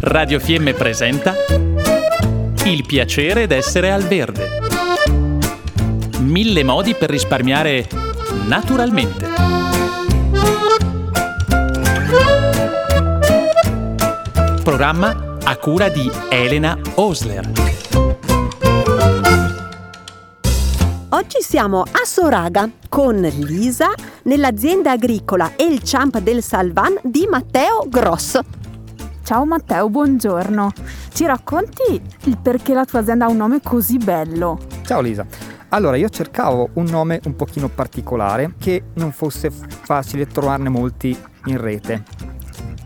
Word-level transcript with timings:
Radio 0.00 0.40
Fiemme 0.40 0.72
presenta 0.72 1.34
Il 2.64 2.86
piacere 2.86 3.46
d'essere 3.46 3.92
al 3.92 4.02
verde. 4.04 4.60
Mille 6.20 6.62
modi 6.64 6.94
per 6.94 7.10
risparmiare 7.10 7.86
naturalmente. 8.46 9.26
Programma 14.62 15.36
a 15.42 15.56
cura 15.56 15.88
di 15.88 16.10
Elena 16.30 16.78
Osler. 16.94 17.50
Oggi 21.10 21.40
siamo 21.40 21.82
a 21.82 22.04
Soraga 22.04 22.70
con 22.88 23.20
Lisa 23.20 23.92
nell'azienda 24.28 24.90
agricola 24.90 25.52
El 25.56 25.80
Champ 25.82 26.18
del 26.18 26.42
Salvan 26.42 26.98
di 27.02 27.26
Matteo 27.30 27.86
Grosso. 27.88 28.44
Ciao 29.22 29.46
Matteo, 29.46 29.88
buongiorno. 29.88 30.70
Ci 31.14 31.24
racconti 31.24 31.98
il 32.24 32.36
perché 32.36 32.74
la 32.74 32.84
tua 32.84 32.98
azienda 32.98 33.24
ha 33.24 33.28
un 33.30 33.38
nome 33.38 33.60
così 33.62 33.96
bello? 33.96 34.58
Ciao 34.84 35.00
Lisa. 35.00 35.24
Allora, 35.70 35.96
io 35.96 36.10
cercavo 36.10 36.68
un 36.74 36.84
nome 36.84 37.20
un 37.24 37.36
pochino 37.36 37.68
particolare 37.68 38.52
che 38.58 38.84
non 38.94 39.12
fosse 39.12 39.50
facile 39.50 40.26
trovarne 40.26 40.68
molti 40.68 41.18
in 41.46 41.58
rete 41.58 42.04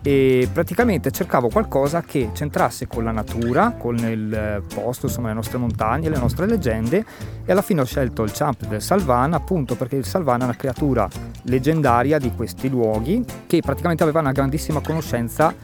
e 0.02 0.48
praticamente 0.52 1.12
cercavo 1.12 1.48
qualcosa 1.48 2.02
che 2.02 2.30
c'entrasse 2.32 2.88
con 2.88 3.04
la 3.04 3.12
natura, 3.12 3.76
con 3.78 3.96
il 3.98 4.62
posto, 4.74 5.06
insomma 5.06 5.28
le 5.28 5.34
nostre 5.34 5.58
montagne, 5.58 6.08
le 6.08 6.18
nostre 6.18 6.46
leggende 6.46 7.04
e 7.44 7.52
alla 7.52 7.62
fine 7.62 7.82
ho 7.82 7.84
scelto 7.84 8.24
il 8.24 8.32
champ 8.32 8.66
del 8.66 8.82
Salvan 8.82 9.32
appunto 9.32 9.76
perché 9.76 9.96
il 9.96 10.04
Salvan 10.04 10.40
è 10.40 10.44
una 10.44 10.56
creatura 10.56 11.08
leggendaria 11.42 12.18
di 12.18 12.32
questi 12.34 12.68
luoghi 12.68 13.24
che 13.46 13.60
praticamente 13.60 14.02
aveva 14.02 14.20
una 14.20 14.32
grandissima 14.32 14.80
conoscenza 14.80 15.54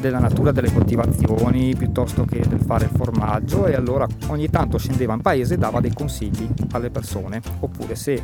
della 0.00 0.18
natura 0.18 0.50
delle 0.50 0.72
coltivazioni 0.72 1.76
piuttosto 1.76 2.24
che 2.24 2.40
del 2.46 2.60
fare 2.60 2.86
il 2.86 2.90
formaggio 2.92 3.66
e 3.66 3.74
allora 3.74 4.06
ogni 4.26 4.50
tanto 4.50 4.76
scendeva 4.76 5.14
in 5.14 5.20
paese 5.20 5.54
e 5.54 5.58
dava 5.58 5.80
dei 5.80 5.92
consigli 5.94 6.48
alle 6.72 6.90
persone 6.90 7.40
oppure 7.60 7.94
se 7.94 8.20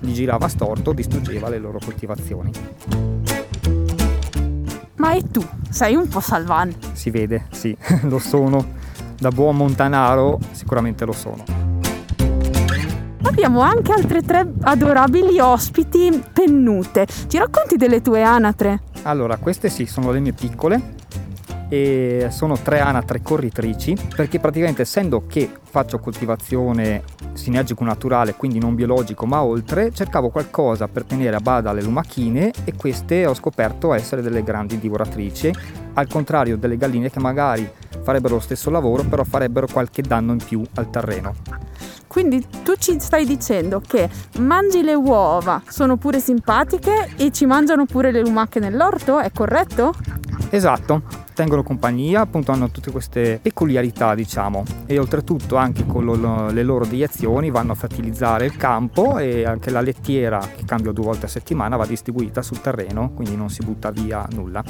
gli 0.00 0.12
girava 0.12 0.48
storto 0.48 0.92
distruggeva 0.92 1.50
le 1.50 1.58
loro 1.58 1.78
coltivazioni. 1.78 2.50
Ma 4.96 5.14
e 5.14 5.22
tu? 5.30 5.46
Sei 5.68 5.94
un 5.94 6.08
po' 6.08 6.20
salvan? 6.20 6.74
Si 6.92 7.10
vede, 7.10 7.46
sì, 7.50 7.76
lo 8.04 8.18
sono. 8.18 8.78
Da 9.18 9.30
buon 9.30 9.56
montanaro 9.56 10.38
sicuramente 10.52 11.04
lo 11.04 11.12
sono. 11.12 11.59
Abbiamo 13.22 13.60
anche 13.60 13.92
altre 13.92 14.22
tre 14.22 14.50
adorabili 14.62 15.38
ospiti 15.38 16.22
pennute. 16.32 17.06
Ci 17.26 17.36
racconti 17.38 17.76
delle 17.76 18.00
tue 18.00 18.22
anatre? 18.22 18.82
Allora, 19.02 19.36
queste 19.36 19.68
sì, 19.68 19.84
sono 19.86 20.10
le 20.10 20.20
mie 20.20 20.32
piccole 20.32 20.98
e 21.68 22.26
sono 22.30 22.58
tre 22.58 22.80
anatre 22.80 23.22
corritrici 23.22 23.96
perché 24.16 24.40
praticamente 24.40 24.82
essendo 24.82 25.26
che 25.28 25.48
faccio 25.62 26.00
coltivazione 26.00 27.04
sinergico 27.34 27.84
naturale 27.84 28.34
quindi 28.34 28.58
non 28.58 28.74
biologico 28.74 29.24
ma 29.24 29.44
oltre 29.44 29.92
cercavo 29.92 30.30
qualcosa 30.30 30.88
per 30.88 31.04
tenere 31.04 31.36
a 31.36 31.40
bada 31.40 31.72
le 31.72 31.82
lumachine 31.82 32.50
e 32.64 32.74
queste 32.74 33.24
ho 33.24 33.34
scoperto 33.34 33.94
essere 33.94 34.20
delle 34.20 34.42
grandi 34.42 34.80
divoratrici 34.80 35.54
al 35.94 36.08
contrario 36.08 36.56
delle 36.56 36.76
galline 36.76 37.08
che 37.08 37.20
magari 37.20 37.70
farebbero 38.02 38.34
lo 38.34 38.40
stesso 38.40 38.68
lavoro 38.68 39.04
però 39.04 39.22
farebbero 39.22 39.68
qualche 39.70 40.02
danno 40.02 40.32
in 40.32 40.42
più 40.44 40.64
al 40.74 40.90
terreno 40.90 41.34
quindi 42.10 42.44
tu 42.64 42.74
ci 42.76 42.98
stai 42.98 43.24
dicendo 43.24 43.80
che 43.86 44.10
mangi 44.38 44.82
le 44.82 44.94
uova, 44.94 45.62
sono 45.68 45.96
pure 45.96 46.18
simpatiche 46.18 47.10
e 47.14 47.30
ci 47.30 47.46
mangiano 47.46 47.86
pure 47.86 48.10
le 48.10 48.20
lumache 48.20 48.58
nell'orto, 48.58 49.20
è 49.20 49.30
corretto? 49.32 49.94
Esatto, 50.48 51.02
tengono 51.34 51.62
compagnia, 51.62 52.22
appunto 52.22 52.50
hanno 52.50 52.68
tutte 52.72 52.90
queste 52.90 53.38
peculiarità 53.40 54.16
diciamo 54.16 54.64
e 54.86 54.98
oltretutto 54.98 55.54
anche 55.54 55.86
con 55.86 56.04
lo, 56.04 56.50
le 56.50 56.62
loro 56.64 56.84
deiezioni 56.84 57.48
vanno 57.52 57.70
a 57.70 57.76
fertilizzare 57.76 58.44
il 58.44 58.56
campo 58.56 59.18
e 59.18 59.44
anche 59.44 59.70
la 59.70 59.80
lettiera 59.80 60.40
che 60.40 60.64
cambio 60.64 60.90
due 60.90 61.04
volte 61.04 61.26
a 61.26 61.28
settimana 61.28 61.76
va 61.76 61.86
distribuita 61.86 62.42
sul 62.42 62.60
terreno, 62.60 63.12
quindi 63.14 63.36
non 63.36 63.50
si 63.50 63.62
butta 63.62 63.92
via 63.92 64.26
nulla 64.32 64.64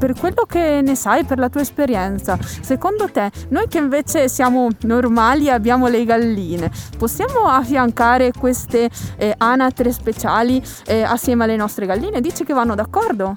per 0.00 0.14
quello 0.18 0.46
che 0.48 0.80
ne 0.82 0.94
sai, 0.94 1.24
per 1.24 1.38
la 1.38 1.50
tua 1.50 1.60
esperienza, 1.60 2.38
secondo 2.40 3.10
te, 3.10 3.30
noi 3.50 3.68
che 3.68 3.76
invece 3.76 4.30
siamo 4.30 4.68
normali 4.84 5.48
e 5.48 5.50
abbiamo 5.50 5.88
le 5.88 6.06
galline, 6.06 6.70
possiamo 6.96 7.44
affiancare 7.44 8.32
queste 8.32 8.88
eh, 9.18 9.34
anatre 9.36 9.92
speciali 9.92 10.62
eh, 10.86 11.02
assieme 11.02 11.44
alle 11.44 11.56
nostre 11.56 11.84
galline? 11.84 12.22
Dici 12.22 12.44
che 12.44 12.54
vanno 12.54 12.74
d'accordo? 12.74 13.34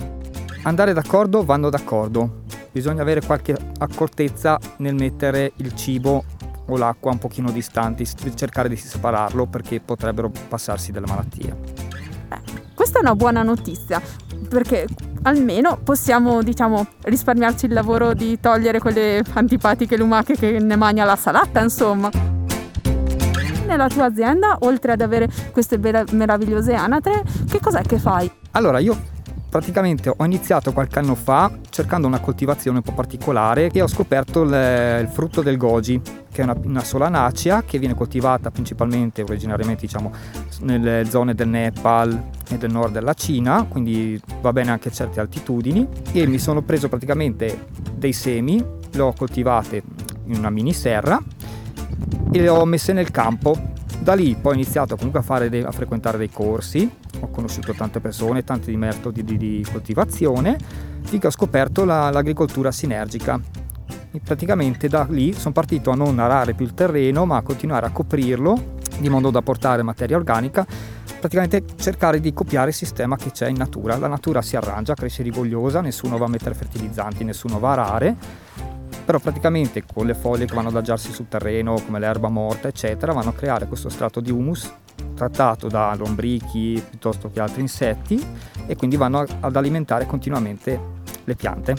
Andare 0.63 0.93
d'accordo 0.93 1.43
vanno 1.43 1.69
d'accordo, 1.69 2.43
bisogna 2.71 3.01
avere 3.01 3.19
qualche 3.19 3.57
accortezza 3.79 4.57
nel 4.77 4.95
mettere 4.95 5.51
il 5.57 5.75
cibo 5.75 6.23
o 6.65 6.77
l'acqua 6.77 7.11
un 7.11 7.19
pochino 7.19 7.51
distanti, 7.51 8.07
cercare 8.35 8.69
di 8.69 8.77
separarlo 8.77 9.47
perché 9.47 9.81
potrebbero 9.81 10.31
passarsi 10.47 10.93
delle 10.93 11.07
malattie. 11.07 11.57
Eh, 12.29 12.39
questa 12.73 12.99
è 12.99 13.01
una 13.01 13.15
buona 13.15 13.43
notizia 13.43 14.01
perché 14.47 14.87
almeno 15.23 15.77
possiamo 15.83 16.41
diciamo 16.41 16.85
risparmiarci 17.01 17.65
il 17.65 17.73
lavoro 17.73 18.13
di 18.13 18.39
togliere 18.39 18.79
quelle 18.79 19.23
antipatiche 19.33 19.97
lumache 19.97 20.35
che 20.35 20.59
ne 20.59 20.75
mangia 20.75 21.03
la 21.03 21.15
salata 21.15 21.61
insomma 21.61 22.09
nella 23.65 23.87
tua 23.87 24.05
azienda 24.05 24.57
oltre 24.61 24.91
ad 24.91 25.01
avere 25.01 25.29
queste 25.51 25.77
meravigliose 25.77 26.73
anatre 26.73 27.23
che 27.49 27.59
cos'è 27.59 27.81
che 27.81 27.97
fai? 27.97 28.29
allora 28.51 28.79
io 28.79 29.11
praticamente 29.53 30.09
ho 30.09 30.25
iniziato 30.25 30.73
qualche 30.73 30.97
anno 30.97 31.13
fa 31.13 31.51
cercando 31.69 32.07
una 32.07 32.19
coltivazione 32.19 32.77
un 32.77 32.83
po' 32.83 32.93
particolare 32.93 33.69
e 33.71 33.83
ho 33.83 33.87
scoperto 33.87 34.41
il, 34.41 34.49
il 34.49 35.07
frutto 35.11 35.43
del 35.43 35.57
goji, 35.57 36.01
che 36.31 36.41
è 36.41 36.43
una, 36.43 36.57
una, 36.63 36.83
solanacea 36.83 37.61
che 37.61 37.77
viene 37.77 37.93
coltivata 37.93 38.49
principalmente, 38.49 39.21
originariamente 39.21 39.85
diciamo, 39.85 40.11
nelle 40.61 41.05
zone 41.07 41.35
del 41.35 41.49
Nepal 41.49 42.29
e 42.49 42.57
del 42.57 42.71
nord 42.71 42.93
della 42.93 43.13
Cina, 43.13 43.63
quindi 43.69 44.19
va 44.41 44.51
bene 44.51 44.71
anche 44.71 44.87
a 44.87 44.91
certe 44.91 45.19
altitudini 45.19 45.87
e 46.11 46.25
mi 46.25 46.39
sono 46.39 46.63
preso 46.63 46.89
praticamente 46.89 47.67
dei 47.93 48.13
semi, 48.13 48.65
le 48.89 49.01
ho 49.01 49.13
coltivate 49.13 49.83
in 50.25 50.35
una 50.35 50.49
mini 50.49 50.73
serra 50.73 51.21
e 52.31 52.41
le 52.41 52.49
ho 52.49 52.65
messe 52.65 52.91
nel 52.91 53.11
campo. 53.11 53.55
Da 53.99 54.15
lì 54.15 54.33
poi 54.33 54.53
ho 54.53 54.55
iniziato 54.55 54.95
comunque 54.95 55.21
a, 55.23 55.47
dei, 55.47 55.61
a 55.61 55.71
frequentare 55.71 56.17
dei 56.17 56.31
corsi 56.31 57.01
ho 57.23 57.29
conosciuto 57.29 57.73
tante 57.73 57.99
persone, 57.99 58.43
tanti 58.43 58.75
metodi 58.75 59.23
di, 59.23 59.37
di 59.37 59.65
coltivazione, 59.69 60.57
finché 61.03 61.27
ho 61.27 61.31
scoperto 61.31 61.85
la, 61.85 62.09
l'agricoltura 62.09 62.71
sinergica. 62.71 63.39
E 64.11 64.19
praticamente 64.19 64.87
da 64.87 65.07
lì 65.09 65.33
sono 65.33 65.53
partito 65.53 65.89
a 65.89 65.95
non 65.95 66.19
arare 66.19 66.53
più 66.53 66.65
il 66.65 66.73
terreno, 66.73 67.25
ma 67.25 67.37
a 67.37 67.41
continuare 67.41 67.87
a 67.87 67.91
coprirlo 67.91 68.81
di 68.99 69.09
modo 69.09 69.31
da 69.31 69.41
portare 69.41 69.81
materia 69.81 70.15
organica 70.15 70.67
praticamente 71.23 71.63
cercare 71.77 72.19
di 72.19 72.33
copiare 72.33 72.69
il 72.69 72.75
sistema 72.75 73.15
che 73.15 73.31
c'è 73.31 73.47
in 73.47 73.55
natura. 73.55 73.95
La 73.95 74.09
natura 74.09 74.41
si 74.41 74.57
arrangia, 74.57 74.93
cresce 74.93 75.23
rigogliosa, 75.23 75.79
nessuno 75.79 76.17
va 76.17 76.25
a 76.25 76.29
mettere 76.29 76.53
fertilizzanti, 76.53 77.23
nessuno 77.23 77.59
va 77.59 77.69
a 77.69 77.71
arare, 77.71 78.15
però 79.05 79.19
praticamente 79.19 79.85
con 79.85 80.05
le 80.05 80.15
foglie 80.15 80.45
che 80.45 80.53
vanno 80.53 80.67
ad 80.67 80.75
adagiarsi 80.75 81.13
sul 81.13 81.29
terreno, 81.29 81.79
come 81.85 81.99
l'erba 81.99 82.27
morta, 82.27 82.67
eccetera, 82.67 83.13
vanno 83.13 83.29
a 83.29 83.33
creare 83.33 83.67
questo 83.67 83.87
strato 83.87 84.19
di 84.19 84.31
humus 84.31 84.69
trattato 85.23 85.67
da 85.67 85.95
lombrichi 85.95 86.83
piuttosto 86.89 87.29
che 87.31 87.39
altri 87.39 87.61
insetti 87.61 88.21
e 88.65 88.75
quindi 88.75 88.97
vanno 88.97 89.25
ad 89.39 89.55
alimentare 89.55 90.05
continuamente 90.05 91.01
le 91.23 91.35
piante 91.35 91.75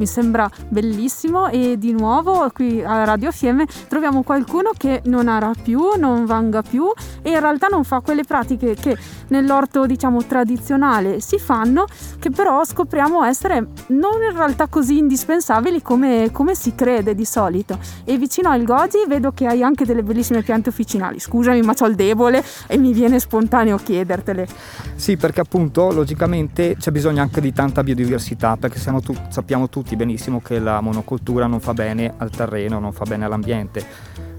mi 0.00 0.06
sembra 0.06 0.50
bellissimo. 0.68 1.48
E 1.48 1.78
di 1.78 1.92
nuovo 1.92 2.50
qui 2.52 2.82
a 2.82 3.04
Radio 3.04 3.30
Fiemme 3.30 3.66
troviamo 3.88 4.22
qualcuno 4.22 4.70
che 4.76 5.02
non 5.04 5.28
ara 5.28 5.52
più, 5.62 5.80
non 5.96 6.24
vanga 6.24 6.62
più 6.62 6.90
e 7.22 7.30
in 7.30 7.40
realtà 7.40 7.68
non 7.68 7.84
fa 7.84 8.00
quelle 8.00 8.24
pratiche 8.24 8.74
che 8.74 8.96
nell'orto 9.28 9.86
diciamo 9.86 10.24
tradizionale 10.24 11.20
si 11.20 11.38
fanno 11.38 11.84
che 12.18 12.30
però 12.30 12.64
scopriamo 12.64 13.22
essere 13.24 13.68
non 13.88 14.22
in 14.22 14.36
realtà 14.36 14.66
così 14.68 14.98
indispensabili 14.98 15.82
come, 15.82 16.30
come 16.32 16.54
si 16.54 16.74
crede 16.74 17.14
di 17.14 17.24
solito. 17.24 17.78
E 18.04 18.16
vicino 18.16 18.48
al 18.48 18.64
goji 18.64 19.04
vedo 19.06 19.32
che 19.32 19.46
hai 19.46 19.62
anche 19.62 19.84
delle 19.84 20.02
bellissime 20.02 20.42
piante 20.42 20.70
officinali. 20.70 21.20
Scusami 21.20 21.60
ma 21.60 21.74
ho 21.78 21.86
il 21.86 21.94
debole 21.94 22.42
e 22.66 22.78
mi 22.78 22.92
viene 22.92 23.20
spontaneo 23.20 23.76
chiedertele. 23.76 24.48
Sì 24.94 25.16
perché 25.16 25.40
appunto 25.40 25.92
logicamente 25.92 26.76
c'è 26.78 26.90
bisogno 26.90 27.20
anche 27.20 27.40
di 27.40 27.52
tanta 27.52 27.82
biodiversità 27.82 28.56
perché 28.56 28.78
tu, 29.02 29.14
sappiamo 29.28 29.68
tutti 29.68 29.89
tutti 29.90 29.96
benissimo 29.96 30.40
che 30.40 30.60
la 30.60 30.80
monocoltura 30.80 31.46
non 31.46 31.58
fa 31.58 31.72
bene 31.72 32.14
al 32.18 32.30
terreno, 32.30 32.78
non 32.78 32.92
fa 32.92 33.04
bene 33.06 33.24
all'ambiente. 33.24 33.84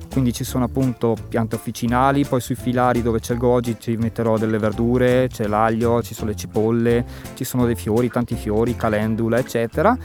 Quindi 0.10 0.32
ci 0.32 0.46
sono 0.46 0.64
appunto 0.64 1.16
piante 1.28 1.56
officinali, 1.56 2.26
poi 2.26 2.40
sui 2.40 2.56
filari 2.56 3.02
dove 3.02 3.20
c'è 3.20 3.34
il 3.34 3.40
goji 3.40 3.76
ci 3.78 3.98
metterò 3.98 4.38
delle 4.38 4.58
verdure, 4.60 5.28
c'è 5.28 5.48
l'aglio, 5.48 6.02
ci 6.02 6.14
sono 6.14 6.30
le 6.30 6.38
cipolle, 6.38 7.06
ci 7.34 7.44
sono 7.44 7.66
dei 7.66 7.76
fiori, 7.76 8.10
tanti 8.10 8.36
fiori, 8.36 8.78
calendula, 8.78 9.40
eccetera. 9.40 9.98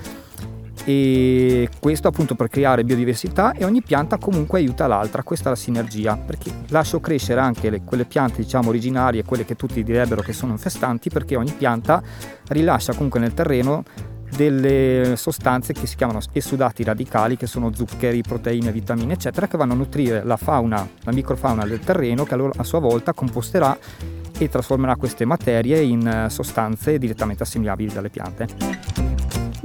e 0.85 1.69
questo 1.79 2.09
appunto 2.09 2.35
per 2.35 2.49
creare 2.49 2.85
biodiversità 2.85 3.53
e 3.53 3.65
ogni 3.65 3.83
pianta 3.83 4.19
comunque 4.19 4.59
aiuta 4.59 4.89
l'altra, 4.89 5.23
questa 5.23 5.47
è 5.47 5.51
la 5.51 5.57
sinergia, 5.57 6.17
perché 6.17 6.51
lascio 6.69 6.99
crescere 7.01 7.41
anche 7.41 7.71
le, 7.71 7.83
quelle 7.85 8.05
piante 8.05 8.43
diciamo 8.43 8.71
originarie, 8.71 9.25
quelle 9.25 9.45
che 9.45 9.55
tutti 9.55 9.83
direbbero 9.85 10.23
che 10.23 10.33
sono 10.33 10.53
infestanti, 10.53 11.09
perché 11.09 11.37
ogni 11.37 11.53
pianta 11.53 12.03
rilascia 12.49 12.95
comunque 12.95 13.21
nel 13.21 13.35
terreno 13.35 13.85
delle 14.35 15.15
sostanze 15.17 15.73
che 15.73 15.87
si 15.87 15.97
chiamano 15.97 16.21
esudati 16.33 16.85
radicali, 16.85 17.37
che 17.37 17.47
sono 17.47 17.73
zuccheri, 17.73 18.23
proteine, 18.23 18.73
vitamine, 18.73 19.15
eccetera, 19.15 19.47
che 19.47 19.57
vanno 19.57 19.73
a 19.73 19.77
nutrire 19.77 20.25
la 20.25 20.37
fauna, 20.37 20.89
la 21.03 21.13
microfauna 21.13 21.65
del 21.65 21.81
terreno, 21.81 22.25
che 22.25 22.35
a 22.35 22.65
sua 22.65 22.79
volta 22.79 23.13
composterà 23.13 23.77
e 24.39 24.49
trasformerà 24.49 24.97
queste 24.97 25.25
materie 25.25 25.81
in 25.81 26.07
eh, 26.07 26.31
sostanze 26.31 26.99
direttamente 26.99 27.43
assimilabili 27.43 27.93
dalle 27.93 28.11
piante 28.11 29.16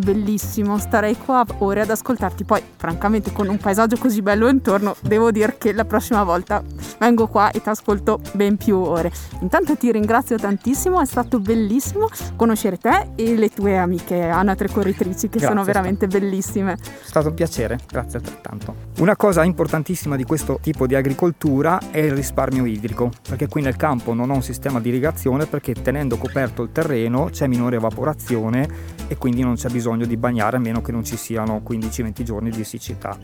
bellissimo, 0.01 0.77
starei 0.77 1.15
qua 1.17 1.45
ore 1.59 1.81
ad 1.81 1.89
ascoltarti. 1.89 2.43
Poi, 2.43 2.61
francamente, 2.75 3.31
con 3.31 3.47
un 3.47 3.57
paesaggio 3.57 3.97
così 3.97 4.21
bello 4.21 4.47
intorno, 4.49 4.95
devo 5.01 5.31
dire 5.31 5.57
che 5.57 5.71
la 5.71 5.85
prossima 5.85 6.23
volta 6.23 6.61
vengo 6.99 7.27
qua 7.27 7.51
e 7.51 7.61
ti 7.61 7.69
ascolto 7.69 8.19
ben 8.33 8.57
più 8.57 8.77
ore. 8.77 9.11
Intanto 9.41 9.77
ti 9.77 9.91
ringrazio 9.91 10.37
tantissimo, 10.37 10.99
è 10.99 11.05
stato 11.05 11.39
bellissimo 11.39 12.09
conoscere 12.35 12.77
te 12.77 13.11
e 13.15 13.35
le 13.35 13.49
tue 13.49 13.77
amiche 13.77 14.27
anatre 14.27 14.69
corritrici 14.69 15.29
che 15.29 15.37
grazie, 15.37 15.47
sono 15.47 15.63
veramente 15.63 16.07
bellissime. 16.07 16.73
È 16.73 17.05
stato 17.05 17.29
un 17.29 17.33
piacere, 17.33 17.79
grazie 17.87 18.19
altrettanto. 18.19 18.89
Una 18.99 19.15
cosa 19.15 19.43
importantissima 19.43 20.15
di 20.15 20.23
questo 20.23 20.59
tipo 20.61 20.87
di 20.87 20.95
agricoltura 20.95 21.79
è 21.91 21.99
il 21.99 22.11
risparmio 22.11 22.65
idrico, 22.65 23.11
perché 23.27 23.47
qui 23.47 23.61
nel 23.61 23.75
campo 23.75 24.13
non 24.13 24.29
ho 24.29 24.35
un 24.35 24.43
sistema 24.43 24.79
di 24.79 24.89
irrigazione 24.89 25.45
perché 25.45 25.73
tenendo 25.73 26.17
coperto 26.17 26.63
il 26.63 26.71
terreno 26.71 27.29
c'è 27.31 27.47
minore 27.47 27.77
evaporazione 27.77 28.67
e 29.07 29.17
quindi 29.17 29.41
non 29.41 29.55
c'è 29.55 29.69
bisogno 29.69 29.90
bisogno 29.91 30.05
di 30.05 30.17
bagnare 30.17 30.57
a 30.57 30.59
meno 30.59 30.81
che 30.81 30.91
non 30.91 31.03
ci 31.03 31.17
siano 31.17 31.61
15-20 31.67 32.23
giorni 32.23 32.49
di 32.49 32.63
siccità. 32.63 33.17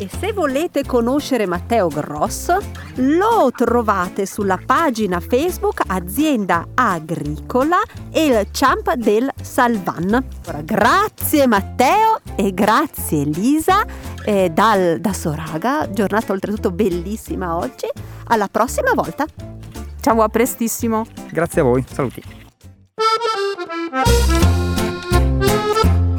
E 0.00 0.08
se 0.16 0.32
volete 0.32 0.84
conoscere 0.84 1.46
Matteo 1.46 1.88
Gross, 1.88 2.56
lo 2.96 3.50
trovate 3.54 4.26
sulla 4.26 4.58
pagina 4.64 5.18
Facebook 5.18 5.82
Azienda 5.86 6.68
Agricola 6.74 7.78
e 8.10 8.26
il 8.26 8.48
Champ 8.52 8.92
del 8.94 9.28
Salvan. 9.40 10.24
Ora, 10.46 10.60
grazie 10.62 11.48
Matteo 11.48 12.20
e 12.36 12.54
grazie 12.54 13.24
Lisa 13.24 13.84
eh, 14.24 14.50
dal, 14.50 15.00
da 15.00 15.12
Soraga, 15.12 15.90
giornata 15.90 16.32
oltretutto 16.32 16.70
bellissima 16.70 17.56
oggi. 17.56 17.86
Alla 18.26 18.48
prossima 18.48 18.92
volta. 18.94 19.26
Ciao, 20.00 20.22
a 20.22 20.28
prestissimo. 20.28 21.06
Grazie 21.30 21.60
a 21.60 21.64
voi, 21.64 21.84
saluti. 21.88 22.22